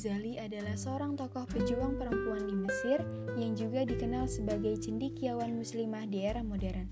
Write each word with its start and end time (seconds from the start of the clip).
Ghazali 0.00 0.40
adalah 0.40 0.80
seorang 0.80 1.12
tokoh 1.12 1.44
pejuang 1.44 2.00
perempuan 2.00 2.48
di 2.48 2.56
Mesir 2.56 3.04
yang 3.36 3.52
juga 3.52 3.84
dikenal 3.84 4.32
sebagai 4.32 4.80
cendikiawan 4.80 5.52
muslimah 5.52 6.08
di 6.08 6.24
era 6.24 6.40
modern. 6.40 6.88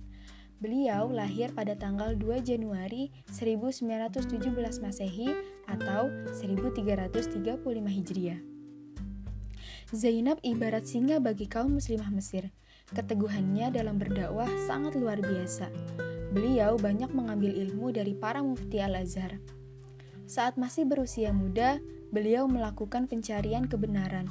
Beliau 0.61 1.09
lahir 1.09 1.57
pada 1.57 1.73
tanggal 1.73 2.13
2 2.21 2.45
Januari 2.45 3.09
1917 3.33 4.53
Masehi 4.85 5.33
atau 5.65 6.13
1335 6.37 7.65
Hijriah. 7.89 8.45
Zainab 9.89 10.37
ibarat 10.45 10.85
singa 10.85 11.17
bagi 11.17 11.49
kaum 11.49 11.81
muslimah 11.81 12.13
Mesir. 12.13 12.53
Keteguhannya 12.93 13.73
dalam 13.73 13.97
berdakwah 13.97 14.53
sangat 14.69 14.93
luar 15.01 15.17
biasa. 15.25 15.73
Beliau 16.37 16.77
banyak 16.77 17.09
mengambil 17.17 17.57
ilmu 17.57 17.89
dari 17.89 18.13
para 18.13 18.45
mufti 18.45 18.85
Al-Azhar. 18.85 19.41
Saat 20.29 20.61
masih 20.61 20.85
berusia 20.85 21.33
muda, 21.33 21.81
beliau 22.11 22.49
melakukan 22.49 23.09
pencarian 23.09 23.67
kebenaran. 23.67 24.29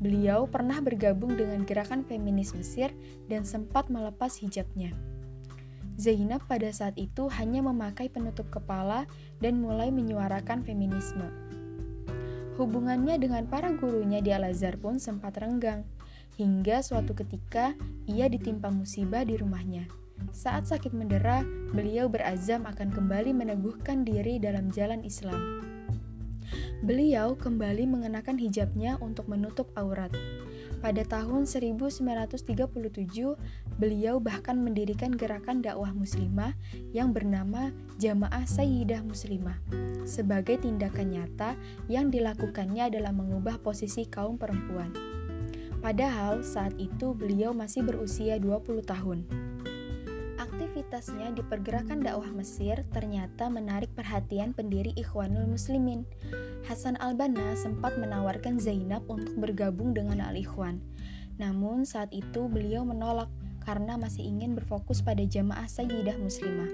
Beliau 0.00 0.48
pernah 0.48 0.80
bergabung 0.80 1.36
dengan 1.36 1.68
gerakan 1.68 2.02
feminis 2.08 2.56
Mesir 2.56 2.88
dan 3.28 3.44
sempat 3.44 3.92
melepas 3.92 4.32
hijabnya. 4.40 4.96
Zainab 6.00 6.40
pada 6.48 6.72
saat 6.72 6.96
itu 6.96 7.28
hanya 7.36 7.60
memakai 7.60 8.08
penutup 8.08 8.48
kepala 8.48 9.04
dan 9.44 9.60
mulai 9.60 9.92
menyuarakan 9.92 10.64
feminisme. 10.64 11.28
Hubungannya 12.56 13.20
dengan 13.20 13.44
para 13.44 13.68
gurunya 13.76 14.24
di 14.24 14.32
Al-Azhar 14.32 14.80
pun 14.80 14.96
sempat 14.96 15.36
renggang, 15.36 15.84
hingga 16.40 16.80
suatu 16.80 17.12
ketika 17.12 17.76
ia 18.08 18.32
ditimpa 18.32 18.72
musibah 18.72 19.28
di 19.28 19.36
rumahnya. 19.36 19.84
Saat 20.32 20.68
sakit 20.68 20.92
mendera, 20.96 21.44
beliau 21.72 22.08
berazam 22.08 22.64
akan 22.64 22.92
kembali 22.92 23.32
meneguhkan 23.36 24.04
diri 24.04 24.40
dalam 24.40 24.72
jalan 24.72 25.04
Islam. 25.04 25.64
Beliau 26.80 27.36
kembali 27.36 27.84
mengenakan 27.84 28.40
hijabnya 28.40 28.96
untuk 29.04 29.28
menutup 29.28 29.68
aurat. 29.76 30.08
Pada 30.80 31.04
tahun 31.04 31.44
1937, 31.44 32.40
beliau 33.76 34.16
bahkan 34.16 34.56
mendirikan 34.56 35.12
gerakan 35.12 35.60
dakwah 35.60 35.92
muslimah 35.92 36.56
yang 36.96 37.12
bernama 37.12 37.68
Jamaah 38.00 38.48
Sayyidah 38.48 39.04
Muslimah 39.04 39.60
sebagai 40.08 40.56
tindakan 40.64 41.12
nyata 41.12 41.52
yang 41.92 42.08
dilakukannya 42.08 42.88
adalah 42.88 43.12
mengubah 43.12 43.60
posisi 43.60 44.08
kaum 44.08 44.40
perempuan. 44.40 44.88
Padahal 45.84 46.40
saat 46.40 46.72
itu 46.80 47.12
beliau 47.12 47.52
masih 47.52 47.84
berusia 47.84 48.40
20 48.40 48.80
tahun. 48.88 49.49
Aktivitasnya 50.80 51.36
di 51.36 51.44
pergerakan 51.44 52.00
dakwah 52.00 52.32
Mesir 52.32 52.88
ternyata 52.88 53.52
menarik 53.52 53.92
perhatian 53.92 54.56
pendiri 54.56 54.96
Ikhwanul 54.96 55.44
Muslimin. 55.44 56.08
Hasan 56.64 56.96
al-Banna 57.04 57.52
sempat 57.52 58.00
menawarkan 58.00 58.56
Zainab 58.56 59.04
untuk 59.12 59.36
bergabung 59.36 59.92
dengan 59.92 60.24
Al-Ikhwan. 60.24 60.80
Namun 61.36 61.84
saat 61.84 62.08
itu 62.16 62.48
beliau 62.48 62.88
menolak 62.88 63.28
karena 63.60 64.00
masih 64.00 64.24
ingin 64.24 64.56
berfokus 64.56 65.04
pada 65.04 65.20
jamaah 65.20 65.68
Sayyidah 65.68 66.16
Muslimah. 66.16 66.72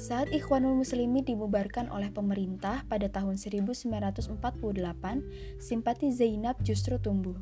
Saat 0.00 0.32
Ikhwanul 0.32 0.80
Muslimin 0.80 1.28
dibubarkan 1.28 1.92
oleh 1.92 2.08
pemerintah 2.08 2.88
pada 2.88 3.12
tahun 3.12 3.36
1948, 3.36 4.40
simpati 5.60 6.08
Zainab 6.08 6.56
justru 6.64 6.96
tumbuh. 6.96 7.36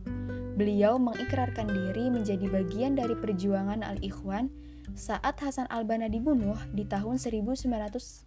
Beliau 0.58 0.98
mengikrarkan 0.98 1.70
diri 1.70 2.10
menjadi 2.10 2.50
bagian 2.50 2.98
dari 2.98 3.14
perjuangan 3.14 3.86
Al-Ikhwan 3.86 4.65
saat 4.96 5.36
Hasan 5.44 5.68
al-Banna 5.68 6.08
dibunuh 6.08 6.56
di 6.72 6.88
tahun 6.88 7.20
1949, 7.20 8.24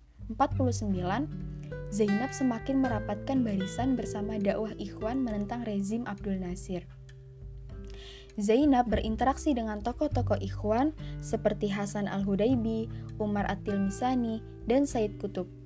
Zainab 1.90 2.32
semakin 2.32 2.78
merapatkan 2.86 3.42
barisan 3.42 3.98
bersama 3.98 4.38
dakwah 4.38 4.70
Ikhwan 4.78 5.26
menentang 5.26 5.66
rezim 5.66 6.06
Abdul 6.06 6.38
Nasir. 6.38 6.86
Zainab 8.40 8.88
berinteraksi 8.88 9.52
dengan 9.52 9.84
tokoh-tokoh 9.84 10.40
Ikhwan 10.40 10.96
seperti 11.20 11.68
Hasan 11.74 12.08
al-Hudaibi, 12.08 12.88
Umar 13.20 13.50
at-Tilmisani, 13.50 14.40
dan 14.70 14.88
Said 14.88 15.20
Kutub. 15.20 15.59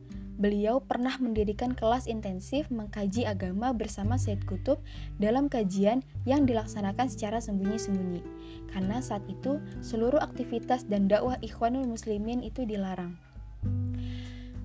Beliau 0.43 0.83
pernah 0.83 1.15
mendirikan 1.23 1.71
kelas 1.71 2.03
intensif 2.03 2.67
mengkaji 2.67 3.23
agama 3.23 3.71
bersama 3.71 4.19
Said 4.19 4.43
Kutub 4.43 4.83
dalam 5.15 5.47
kajian 5.47 6.03
yang 6.27 6.43
dilaksanakan 6.43 7.07
secara 7.07 7.39
sembunyi-sembunyi. 7.39 8.19
Karena 8.67 8.99
saat 8.99 9.23
itu 9.31 9.63
seluruh 9.79 10.19
aktivitas 10.19 10.83
dan 10.91 11.07
dakwah 11.07 11.39
Ikhwanul 11.39 11.87
Muslimin 11.87 12.43
itu 12.43 12.67
dilarang. 12.67 13.15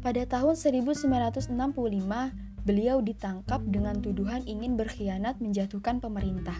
Pada 0.02 0.26
tahun 0.26 0.58
1965, 0.58 1.54
beliau 2.66 2.98
ditangkap 2.98 3.62
dengan 3.70 4.02
tuduhan 4.02 4.42
ingin 4.50 4.74
berkhianat 4.74 5.38
menjatuhkan 5.38 6.02
pemerintah. 6.02 6.58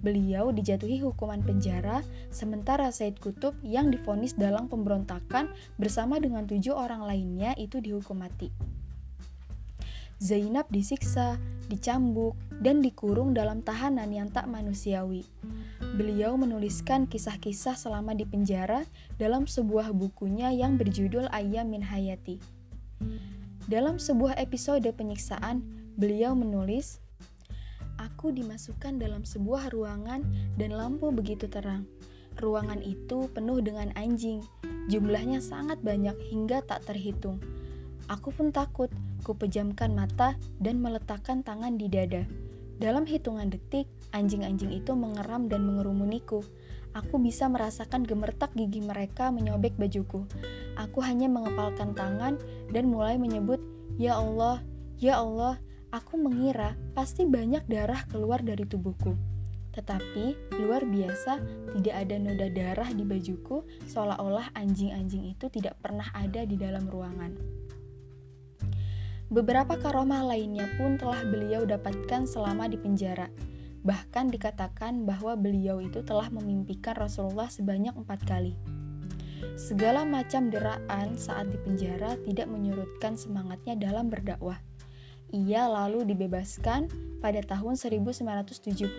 Beliau 0.00 0.48
dijatuhi 0.48 1.04
hukuman 1.04 1.44
penjara, 1.44 2.00
sementara 2.32 2.88
Said 2.88 3.20
Kutub 3.20 3.52
yang 3.60 3.92
difonis 3.92 4.32
dalam 4.32 4.64
pemberontakan 4.72 5.52
bersama 5.76 6.16
dengan 6.16 6.48
tujuh 6.48 6.72
orang 6.72 7.04
lainnya 7.04 7.52
itu 7.60 7.84
dihukum 7.84 8.24
mati. 8.24 8.48
Zainab 10.20 10.68
disiksa, 10.68 11.40
dicambuk, 11.72 12.36
dan 12.60 12.84
dikurung 12.84 13.32
dalam 13.32 13.64
tahanan 13.64 14.12
yang 14.12 14.28
tak 14.28 14.48
manusiawi. 14.52 15.24
Beliau 15.96 16.36
menuliskan 16.36 17.08
kisah-kisah 17.08 17.72
selama 17.72 18.12
di 18.12 18.28
penjara 18.28 18.84
dalam 19.16 19.48
sebuah 19.48 19.96
bukunya 19.96 20.52
yang 20.52 20.76
berjudul 20.76 21.28
Ayam 21.32 21.72
Min 21.72 21.80
Hayati. 21.80 22.36
Dalam 23.64 23.96
sebuah 23.96 24.36
episode 24.36 24.84
penyiksaan, 24.92 25.64
beliau 25.96 26.36
menulis, 26.36 27.00
Aku 28.20 28.36
dimasukkan 28.36 29.00
dalam 29.00 29.24
sebuah 29.24 29.72
ruangan 29.72 30.20
dan 30.60 30.76
lampu 30.76 31.08
begitu 31.08 31.48
terang. 31.48 31.88
Ruangan 32.36 32.84
itu 32.84 33.32
penuh 33.32 33.64
dengan 33.64 33.88
anjing. 33.96 34.44
Jumlahnya 34.92 35.40
sangat 35.40 35.80
banyak 35.80 36.12
hingga 36.28 36.60
tak 36.60 36.84
terhitung. 36.84 37.40
Aku 38.12 38.28
pun 38.28 38.52
takut, 38.52 38.92
ku 39.24 39.32
pejamkan 39.32 39.96
mata 39.96 40.36
dan 40.60 40.84
meletakkan 40.84 41.40
tangan 41.40 41.80
di 41.80 41.88
dada. 41.88 42.28
Dalam 42.76 43.08
hitungan 43.08 43.48
detik, 43.48 43.88
anjing-anjing 44.12 44.68
itu 44.68 44.92
mengeram 44.92 45.48
dan 45.48 45.64
mengerumuniku. 45.64 46.44
Aku 46.92 47.16
bisa 47.16 47.48
merasakan 47.48 48.04
gemertak 48.04 48.52
gigi 48.52 48.84
mereka 48.84 49.32
menyobek 49.32 49.80
bajuku. 49.80 50.28
Aku 50.76 51.00
hanya 51.00 51.24
mengepalkan 51.32 51.96
tangan 51.96 52.36
dan 52.68 52.84
mulai 52.84 53.16
menyebut, 53.16 53.64
"Ya 53.96 54.20
Allah, 54.20 54.60
ya 55.00 55.24
Allah, 55.24 55.56
Aku 55.90 56.14
mengira 56.14 56.78
pasti 56.94 57.26
banyak 57.26 57.66
darah 57.66 58.06
keluar 58.06 58.38
dari 58.46 58.62
tubuhku. 58.62 59.18
Tetapi 59.74 60.58
luar 60.62 60.86
biasa, 60.86 61.42
tidak 61.74 61.94
ada 61.94 62.14
noda 62.18 62.46
darah 62.50 62.90
di 62.94 63.02
bajuku, 63.06 63.62
seolah-olah 63.90 64.54
anjing-anjing 64.54 65.34
itu 65.34 65.46
tidak 65.50 65.78
pernah 65.82 66.06
ada 66.14 66.46
di 66.46 66.54
dalam 66.58 66.86
ruangan. 66.86 67.34
Beberapa 69.30 69.78
karomah 69.78 70.26
lainnya 70.26 70.66
pun 70.74 70.98
telah 70.98 71.22
beliau 71.22 71.62
dapatkan 71.62 72.26
selama 72.26 72.66
di 72.66 72.74
penjara. 72.78 73.30
Bahkan 73.86 74.34
dikatakan 74.34 75.06
bahwa 75.06 75.38
beliau 75.38 75.78
itu 75.78 76.02
telah 76.02 76.26
memimpikan 76.34 76.98
Rasulullah 76.98 77.46
sebanyak 77.46 77.94
empat 77.94 78.26
kali. 78.26 78.58
Segala 79.54 80.02
macam 80.02 80.50
deraan 80.50 81.14
saat 81.14 81.46
di 81.46 81.58
penjara 81.62 82.18
tidak 82.26 82.50
menyurutkan 82.50 83.14
semangatnya 83.14 83.78
dalam 83.78 84.10
berdakwah. 84.10 84.58
Ia 85.30 85.70
lalu 85.70 86.10
dibebaskan 86.10 86.90
pada 87.22 87.38
tahun 87.46 87.78
1971 87.78 88.90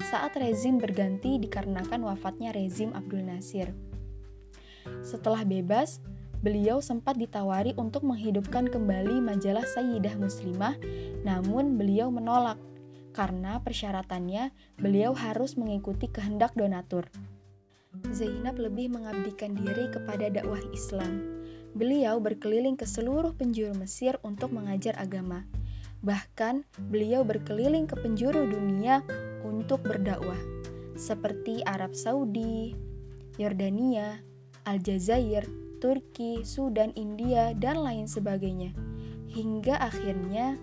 saat 0.00 0.32
rezim 0.40 0.80
berganti 0.80 1.36
dikarenakan 1.36 2.00
wafatnya 2.08 2.48
rezim 2.56 2.96
Abdul 2.96 3.28
Nasir. 3.28 3.68
Setelah 5.04 5.44
bebas, 5.44 6.00
beliau 6.40 6.80
sempat 6.80 7.20
ditawari 7.20 7.76
untuk 7.76 8.08
menghidupkan 8.08 8.72
kembali 8.72 9.20
majalah 9.20 9.68
Sayyidah 9.68 10.16
Muslimah, 10.16 10.80
namun 11.28 11.76
beliau 11.76 12.08
menolak 12.08 12.56
karena 13.12 13.60
persyaratannya 13.60 14.48
beliau 14.80 15.12
harus 15.12 15.60
mengikuti 15.60 16.08
kehendak 16.08 16.56
donatur. 16.56 17.04
Zainab 18.10 18.58
lebih 18.58 18.90
mengabdikan 18.90 19.54
diri 19.54 19.86
kepada 19.92 20.26
dakwah 20.26 20.58
Islam 20.74 21.43
Beliau 21.74 22.22
berkeliling 22.22 22.78
ke 22.78 22.86
seluruh 22.86 23.34
penjuru 23.34 23.74
Mesir 23.74 24.22
untuk 24.22 24.54
mengajar 24.54 24.94
agama. 24.94 25.42
Bahkan, 26.06 26.62
beliau 26.86 27.26
berkeliling 27.26 27.90
ke 27.90 27.98
penjuru 27.98 28.46
dunia 28.46 29.02
untuk 29.42 29.82
berdakwah, 29.82 30.38
seperti 30.94 31.66
Arab 31.66 31.98
Saudi, 31.98 32.78
Yordania, 33.42 34.22
Aljazair, 34.70 35.50
Turki, 35.82 36.46
Sudan, 36.46 36.94
India, 36.94 37.50
dan 37.58 37.82
lain 37.82 38.06
sebagainya. 38.06 38.70
Hingga 39.34 39.74
akhirnya, 39.82 40.54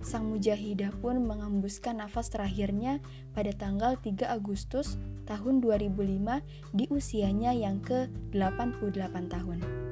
sang 0.00 0.32
mujahidah 0.32 0.96
pun 1.04 1.28
mengembuskan 1.28 2.00
nafas 2.00 2.32
terakhirnya 2.32 3.04
pada 3.36 3.52
tanggal 3.52 4.00
3 4.00 4.32
Agustus 4.32 4.96
tahun 5.28 5.60
2005 5.60 6.40
di 6.72 6.88
usianya 6.88 7.52
yang 7.52 7.84
ke-88 7.84 9.14
tahun. 9.28 9.83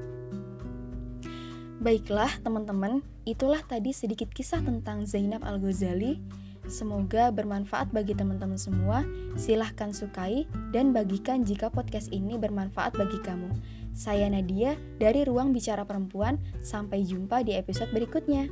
Baiklah 1.83 2.31
teman-teman, 2.47 3.03
itulah 3.27 3.59
tadi 3.67 3.91
sedikit 3.91 4.31
kisah 4.31 4.63
tentang 4.63 5.03
Zainab 5.03 5.43
Al-Ghazali. 5.43 6.23
Semoga 6.71 7.35
bermanfaat 7.35 7.91
bagi 7.91 8.15
teman-teman 8.15 8.55
semua. 8.55 9.03
Silahkan 9.35 9.91
sukai 9.91 10.47
dan 10.71 10.95
bagikan 10.95 11.43
jika 11.43 11.67
podcast 11.75 12.15
ini 12.15 12.39
bermanfaat 12.39 12.95
bagi 12.95 13.19
kamu. 13.27 13.51
Saya 13.99 14.31
Nadia 14.31 14.79
dari 15.03 15.27
Ruang 15.27 15.51
Bicara 15.51 15.83
Perempuan. 15.83 16.39
Sampai 16.63 17.03
jumpa 17.03 17.43
di 17.43 17.59
episode 17.59 17.91
berikutnya. 17.91 18.47